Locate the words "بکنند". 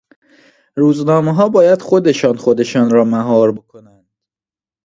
3.51-4.07